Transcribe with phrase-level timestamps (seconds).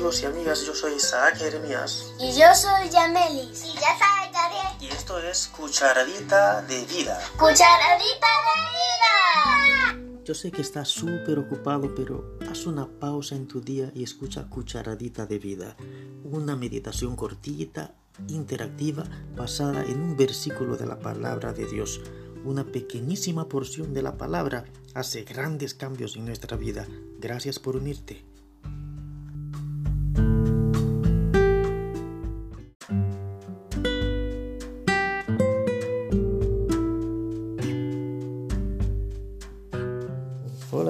[0.00, 3.66] amigos y amigas, yo soy Isaac Jeremías Y yo soy Yamelis.
[3.66, 4.66] Y ya sabes, Gabriel.
[4.80, 7.20] y esto es Cucharadita de Vida.
[7.32, 10.22] Cucharadita de vida.
[10.24, 14.48] Yo sé que estás súper ocupado, pero haz una pausa en tu día y escucha
[14.48, 15.76] Cucharadita de Vida,
[16.24, 17.92] una meditación cortita,
[18.28, 19.04] interactiva,
[19.36, 22.00] basada en un versículo de la palabra de Dios.
[22.42, 24.64] Una pequeñísima porción de la palabra
[24.94, 26.88] hace grandes cambios en nuestra vida.
[27.18, 28.29] Gracias por unirte.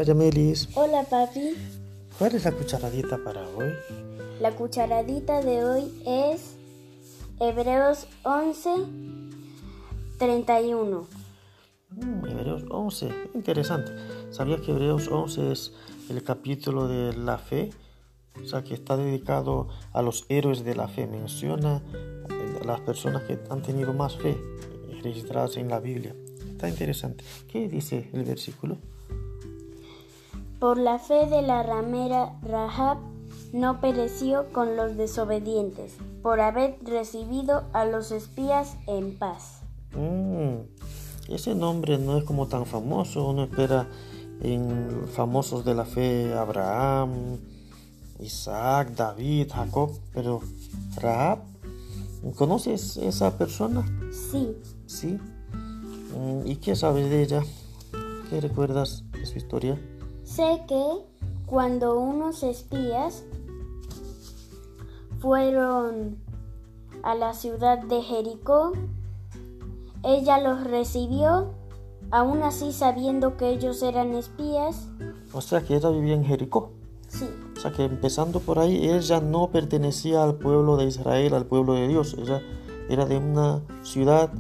[0.01, 1.55] Hola Yamelis, Hola papi.
[2.19, 3.71] ¿cuál es la cucharadita para hoy?
[4.41, 6.57] La cucharadita de hoy es
[7.39, 8.71] Hebreos 11,
[10.19, 11.07] 31.
[11.91, 13.93] Mm, Hebreos 11, interesante.
[14.31, 15.75] ¿Sabías que Hebreos 11 es
[16.09, 17.69] el capítulo de la fe?
[18.43, 21.07] O sea, que está dedicado a los héroes de la fe.
[21.07, 21.83] Menciona
[22.59, 24.35] a las personas que han tenido más fe
[25.03, 26.17] registradas en la Biblia.
[26.51, 27.23] Está interesante.
[27.49, 28.79] ¿Qué dice el versículo?
[30.61, 32.99] Por la fe de la ramera Rahab
[33.55, 39.63] no pereció con los desobedientes, por haber recibido a los espías en paz.
[39.97, 43.27] Mm, ese nombre no es como tan famoso.
[43.27, 43.89] Uno espera
[44.43, 47.39] en famosos de la fe Abraham,
[48.19, 50.43] Isaac, David, Jacob, pero
[50.97, 51.39] Rahab,
[52.37, 53.85] ¿conoces esa persona?
[54.13, 54.55] Sí,
[54.91, 55.19] Sí.
[56.17, 57.43] Mm, ¿Y qué sabes de ella?
[58.29, 59.81] ¿Qué recuerdas de su historia?
[60.31, 60.85] Sé que
[61.47, 63.25] cuando unos espías
[65.19, 66.19] fueron
[67.03, 68.73] a la ciudad de Jericó,
[70.05, 71.51] ella los recibió,
[72.13, 74.87] aún así sabiendo que ellos eran espías.
[75.33, 76.71] O sea que ella vivía en Jericó.
[77.09, 81.47] Sí, O sea que empezando por ahí, ella no pertenecía al pueblo de Israel, al
[81.47, 82.15] pueblo de Dios.
[82.17, 82.41] Ella
[82.89, 84.31] era de una ciudad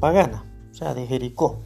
[0.00, 1.60] pagana, o sea, de Jericó.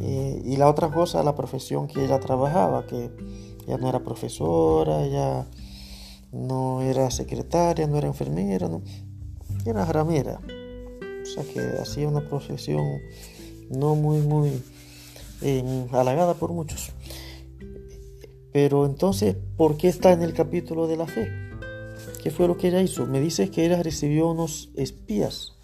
[0.00, 3.10] Eh, y la otra cosa, la profesión que ella trabajaba, que
[3.66, 5.46] ella no era profesora, ella
[6.32, 8.82] no era secretaria, no era enfermera, no,
[9.66, 10.40] era ramera.
[11.22, 12.84] O sea que hacía una profesión
[13.70, 14.62] no muy, muy
[15.42, 16.92] eh, halagada por muchos.
[18.52, 21.28] Pero entonces, ¿por qué está en el capítulo de la fe?
[22.22, 23.06] ¿Qué fue lo que ella hizo?
[23.06, 25.54] Me dices que ella recibió unos espías.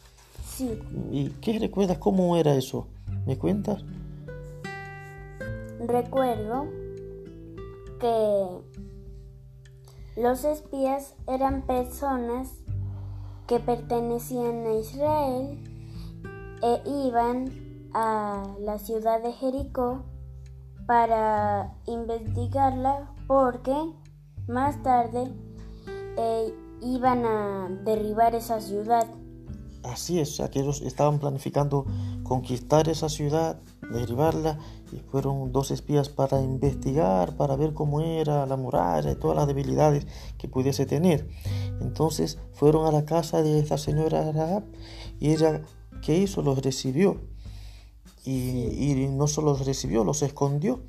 [0.57, 0.79] sí.
[1.11, 1.99] ¿Y qué recuerdas?
[1.99, 2.89] ¿Cómo era eso?
[3.27, 3.83] ¿Me cuentas?
[5.87, 6.67] Recuerdo
[8.01, 8.47] que
[10.17, 12.53] los espías eran personas
[13.47, 15.61] que pertenecían a Israel
[16.63, 20.05] e iban a la ciudad de Jericó
[20.87, 23.75] para investigarla porque
[24.47, 25.33] más tarde
[26.17, 29.07] eh, iban a derribar esa ciudad.
[29.85, 31.85] Así es, o sea, que ellos estaban planificando
[32.23, 33.61] conquistar esa ciudad,
[33.93, 34.59] derribarla,
[34.91, 39.47] y fueron dos espías para investigar, para ver cómo era la muralla y todas las
[39.47, 40.07] debilidades
[40.39, 41.29] que pudiese tener.
[41.83, 44.65] Entonces fueron a la casa de esta señora Rahab
[45.21, 45.63] y ella,
[46.01, 46.41] ¿qué hizo?
[46.41, 47.21] Los recibió.
[48.25, 50.81] Y no solo los recibió, los escondió,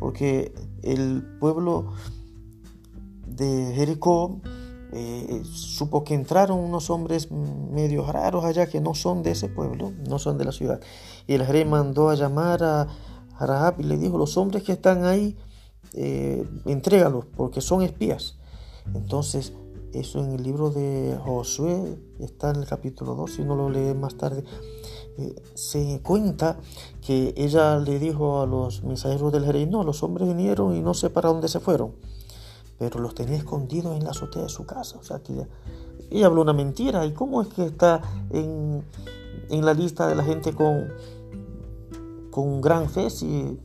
[0.00, 0.52] porque
[0.82, 1.92] el pueblo
[3.24, 4.40] de Jericó
[4.94, 9.92] eh, supo que entraron unos hombres medio raros allá que no son de ese pueblo,
[10.06, 10.80] no son de la ciudad.
[11.26, 12.88] Y el rey mandó a llamar a
[13.40, 15.36] Rahab y le dijo, los hombres que están ahí,
[15.94, 18.36] eh, entrégalos porque son espías.
[18.94, 19.54] Entonces,
[19.94, 23.94] eso en el libro de Josué está en el capítulo 2, si uno lo lee
[23.94, 24.44] más tarde,
[25.16, 26.58] eh, se cuenta
[27.00, 30.92] que ella le dijo a los mensajeros del rey, no, los hombres vinieron y no
[30.92, 31.92] sé para dónde se fueron
[32.82, 34.98] pero los tenía escondidos en la azotea de su casa.
[34.98, 35.48] O sea que ella,
[36.10, 37.06] ella habló una mentira.
[37.06, 38.00] ¿Y cómo es que está
[38.30, 38.84] en,
[39.50, 40.88] en la lista de la gente con,
[42.32, 43.08] con gran fe?
[43.08, 43.56] Si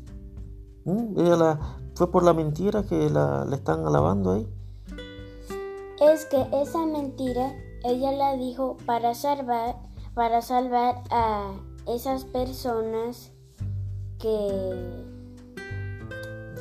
[0.85, 1.59] ella la,
[1.95, 4.47] fue por la mentira que la, la están alabando ahí.
[5.99, 7.55] Es que esa mentira
[7.85, 9.77] ella la dijo para salvar,
[10.13, 11.53] para salvar a
[11.87, 13.31] esas personas
[14.19, 15.07] que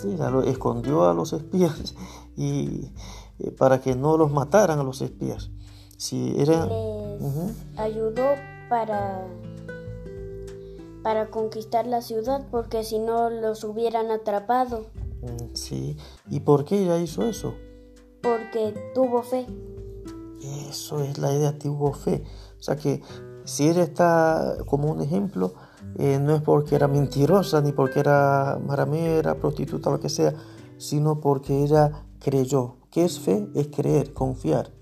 [0.00, 1.94] Sí, lo escondió a los espías
[2.37, 2.93] y
[3.38, 5.50] eh, para que no los mataran a los espías.
[5.97, 8.27] Si era, les ayudó
[8.69, 9.27] para
[11.03, 14.87] para conquistar la ciudad porque si no los hubieran atrapado
[15.23, 15.97] mm, sí.
[16.29, 17.55] ¿Y por qué ella hizo eso?
[18.27, 19.47] porque tuvo fe.
[20.69, 22.25] Eso es la idea, tuvo fe.
[22.59, 23.03] O sea que
[23.44, 25.55] si ella está como un ejemplo,
[25.97, 30.35] eh, no es porque era mentirosa, ni porque era maramera, prostituta, lo que sea,
[30.77, 33.46] sino porque ella creyó ¿Qué es fe?
[33.55, 34.73] Es creer, confiar.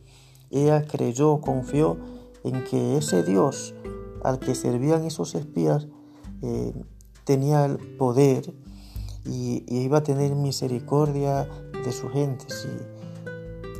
[0.50, 1.98] Ella creyó, confió
[2.42, 3.74] en que ese Dios
[4.22, 5.86] al que servían esos espías
[6.40, 6.72] eh,
[7.24, 8.54] tenía el poder
[9.26, 11.46] y, iba a tener misericordia
[11.84, 12.46] de su gente.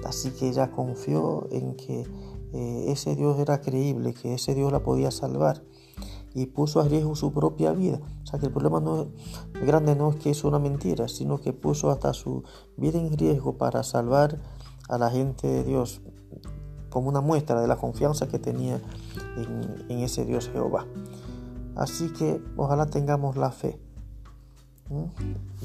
[0.04, 2.06] Así que ella confió en que
[2.52, 5.62] eh, ese Dios era creíble, que ese Dios la podía salvar
[6.34, 8.00] y puso a riesgo su propia vida.
[8.22, 9.08] O sea que el problema no
[9.64, 12.42] grande no es que es una mentira, sino que puso hasta su
[12.76, 14.40] vida en riesgo para salvar
[14.88, 16.00] a la gente de Dios
[16.90, 18.80] como una muestra de la confianza que tenía
[19.88, 20.86] en, ese Dios Jehová.
[21.76, 23.80] Así que ojalá tengamos la fe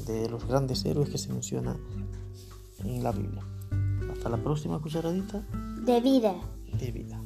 [0.06, 1.76] de los grandes héroes que se menciona
[2.84, 3.44] en la Biblia.
[4.12, 5.42] Hasta la próxima cucharadita.
[5.84, 6.34] De vida.
[6.78, 7.22] De vida.